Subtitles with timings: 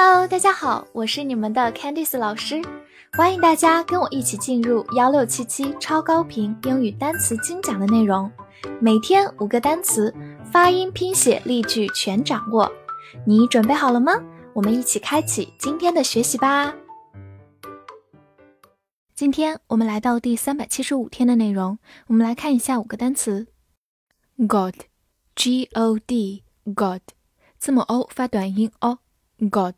[0.00, 2.62] Hello，大家好，我是你们的 Candice 老师，
[3.14, 8.30] 欢迎大家跟我一起进入幺六七七超高频英语单词精讲的内容，
[8.80, 10.14] 每天五个单词，
[10.52, 12.70] 发音、拼写、例句全掌握，
[13.26, 14.12] 你准备好了吗？
[14.52, 16.72] 我们一起开启今天的学习吧。
[19.16, 23.48] 今天我们来到第三百七十五天的内容，我们来看一下五个单词
[24.46, 27.02] ：God，G O D，God，
[27.58, 29.74] 字母 O 发短音 o，God。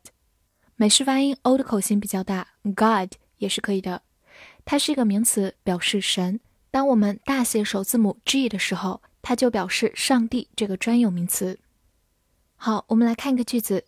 [0.81, 4.01] 美式发音 O 的口型比较大，God 也是可以的。
[4.65, 6.39] 它是一个名词，表示神。
[6.71, 11.59] 当我们大写首字母 G 的时候，它就表示上帝这个专有名词。
[12.55, 13.85] 好，我们来看一个句子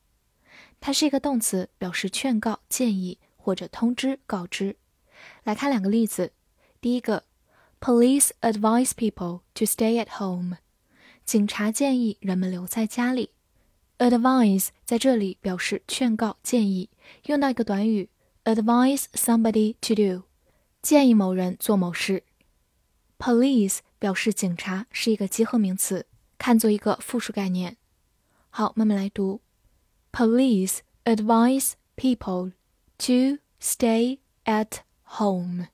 [0.81, 4.77] 它是一个动词，表示劝告、建议或者通知、告知。
[5.45, 6.33] 来看两个例子，
[6.81, 7.25] 第一个。
[7.85, 10.59] Police advise people to stay at home。
[11.25, 13.31] 警察建议人们留在家里。
[13.98, 16.90] Advise 在这里表示劝告、建议，
[17.26, 18.10] 用到一个短语
[18.44, 20.28] advise somebody to do，
[20.82, 22.24] 建议某人做某事。
[23.18, 26.06] Police 表示警察，是一个集合名词，
[26.38, 27.78] 看作一个复数概念。
[28.50, 29.42] 好，慢慢来读。
[30.12, 32.52] Police advise people
[33.00, 34.82] to stay at
[35.18, 35.68] home.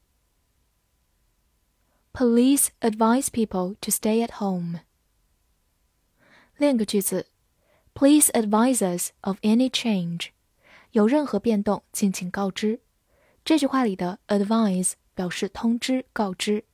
[2.14, 4.80] Police advise people to stay at home.
[6.56, 7.28] 另一个句子
[7.95, 10.29] ，Please advise us of any change.
[10.93, 12.81] 有任何变动，敬请告知。
[13.45, 16.65] 这句话里的 advise 表示通知、告知。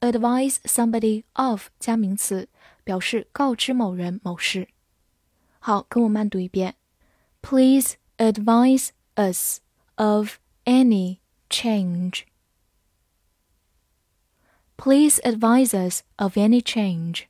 [0.00, 2.48] advise somebody of 加名词，
[2.84, 4.68] 表示告知某人某事。
[5.58, 6.76] 好，跟我慢读一遍。
[7.40, 9.60] Please advise us
[9.96, 11.18] of any
[11.48, 12.24] change.
[14.76, 17.24] Please advise us of any change.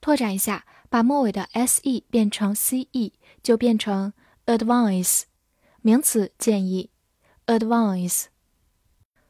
[0.00, 3.12] 拓展一下，把末尾的 se 变成 ce，
[3.42, 4.12] 就变成
[4.46, 5.22] advise，
[5.82, 6.90] 名词建议。
[7.46, 8.26] advise。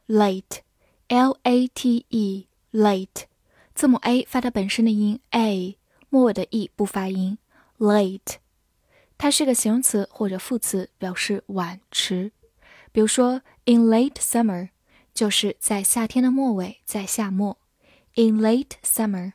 [0.06, 3.24] late，l a t e，late，
[3.74, 7.38] 字母 a 发它本身的音 a，末尾的 e 不发音。
[7.78, 8.36] late，
[9.16, 12.32] 它是个形容词或者副词，表示晚迟。
[12.92, 14.70] 比如说，in late summer。
[15.12, 17.58] 就是在夏天的末尾，在夏末
[18.14, 19.32] ，in late summer。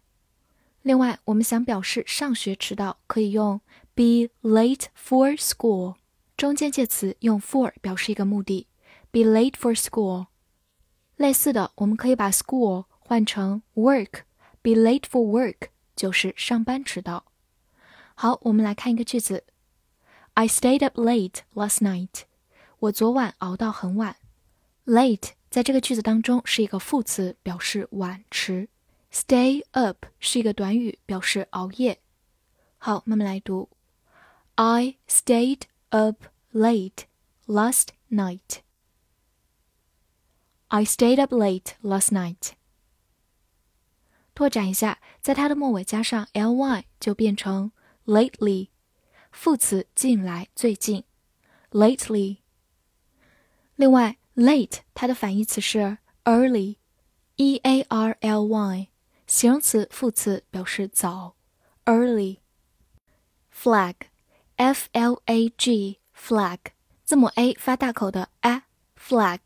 [0.86, 3.60] 另外，我们想表示上学迟到，可以用
[3.96, 5.96] be late for school，
[6.38, 8.68] 中间介词用 for 表示一个目的
[9.10, 10.28] ，be late for school。
[11.16, 17.26] 类似的，我们可以把 school 换成 work，be late for work 就是上班迟到。
[18.14, 19.44] 好，我们来看一个句子
[20.36, 22.26] ：I stayed up late last night。
[22.78, 24.18] 我昨晚熬到很晚。
[24.86, 28.70] late 在这个句子当中是一个副词，表示晚迟。
[29.16, 32.02] Stay up 是一个短语，表示熬夜。
[32.78, 33.70] 好，慢慢来读。
[34.56, 37.06] I stayed up late
[37.48, 38.58] last night.
[40.68, 42.56] I stayed up late last night.
[44.34, 47.72] 拓展一下，在它的末尾加上 ly 就变成
[48.06, 48.68] lately，
[49.32, 51.06] 副词近来、最近。
[51.72, 52.40] Lately。
[53.78, 54.18] 另外。
[54.36, 58.90] Late，它的反义词是 early，e a r l y，
[59.28, 61.36] 形容词、副词表示早
[61.86, 62.38] ，early。
[63.54, 66.60] Flag，f l a g，flag，
[67.04, 69.40] 字母 a 发大口的 a，flag，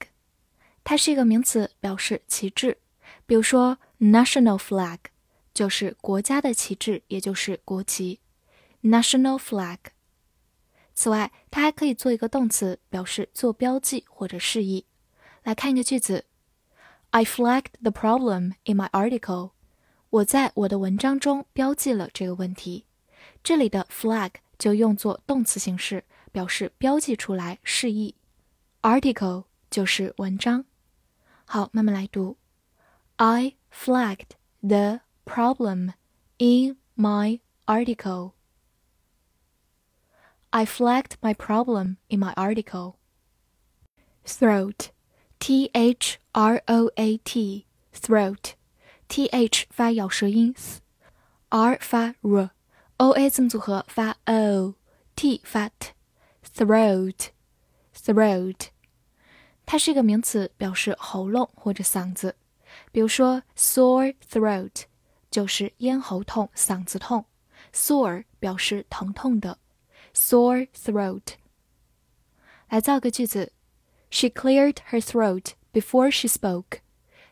[0.84, 2.80] 它是一个名词，表示旗帜。
[3.26, 4.98] 比如说，national flag
[5.54, 8.20] 就是国家的旗帜，也就是国旗
[8.82, 9.78] ，national flag。
[10.94, 14.86] 此外，它还可以做一个动词，表示做标记或者示意。
[15.44, 16.26] 来看一个句子
[17.12, 19.52] ：I flagged the problem in my article。
[20.11, 22.85] 我在我的文章中标记了这个问题。
[23.43, 28.15] 这里的 flag 就用作动词形式，表示标记出来，示意。
[28.83, 30.65] article 就是文章。
[31.45, 32.37] 好，慢慢来读。
[33.17, 35.93] I flagged the problem
[36.39, 38.33] in my article.
[40.51, 42.95] I flagged my problem in my article.
[44.25, 44.91] Throat,
[45.39, 48.55] T H R O A T, throat,
[49.09, 50.55] T H 发咬舌音，
[51.51, 58.69] R 发 r，O A 字母组合发 o，T 发 t，throat，throat，
[59.67, 62.37] 它是一个名词，表示喉咙或者嗓子。
[62.91, 64.83] 比如说，sore throat
[65.31, 67.23] 就是咽喉痛、嗓子痛；
[67.73, 69.59] sore 表示疼痛的，
[70.15, 71.35] sore throat。
[72.69, 73.53] 来造个句子：
[74.11, 76.79] She cleared her throat before she spoke。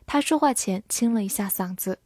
[0.07, 1.99] 她说话前清了一下嗓子。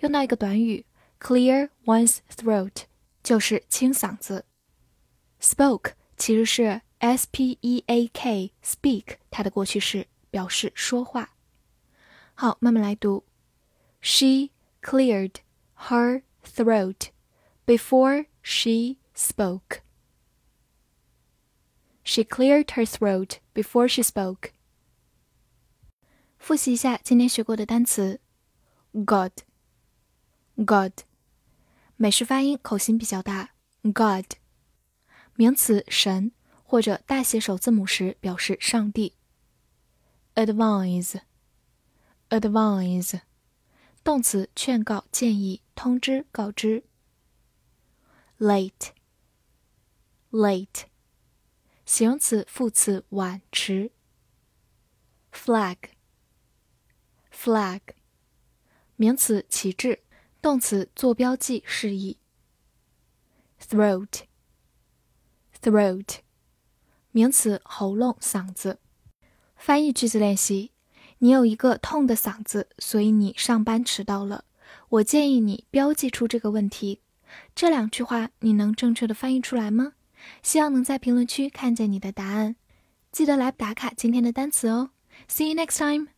[0.00, 0.84] 用到一个短语，
[1.18, 2.84] clear one's throat，
[3.22, 4.44] 就是清嗓子。
[5.40, 11.34] spoke 其实是 s p e a k speak，它的过去式表示说话。
[12.34, 13.24] 好，慢慢来读。
[14.00, 14.50] She
[14.82, 15.36] cleared
[15.88, 17.08] her throat
[17.66, 19.80] before she spoke.
[22.04, 24.50] She cleared her throat before she spoke.
[26.47, 28.21] 复习一下今天学过的单词。
[28.93, 29.33] ：God，God，
[31.97, 33.49] 美式发音口型比较大
[33.81, 34.37] ，God，
[35.35, 36.31] 名词神
[36.63, 39.17] 或者大写首字母时表示上帝
[40.35, 41.19] ，Advise。
[42.29, 43.19] advise，
[44.01, 46.85] 动词，劝告、建议、通知、告知。
[48.39, 48.85] late，late，
[51.85, 53.91] 形容词、副词，晚、迟。
[55.33, 55.75] Flag
[57.39, 57.81] Flag，
[58.95, 59.99] 名词，旗帜；
[60.41, 62.17] 动词，做标记、示意。
[63.61, 66.17] throat，throat，
[67.11, 68.79] 名词，喉咙、嗓子。
[69.55, 70.71] 翻译句子练习。
[71.19, 74.45] 你有一个痛的嗓子，所以你上班迟到了。
[74.89, 77.01] 我建议你标记出这个问题。
[77.53, 79.93] 这两句话你能正确的翻译出来吗？
[80.41, 82.55] 希望能在评论区看见你的答案。
[83.11, 84.91] 记得来打卡今天的单词哦。
[85.27, 86.16] See you next time.